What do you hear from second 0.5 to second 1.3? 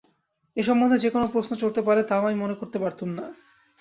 এ সম্বন্ধে যে কোনো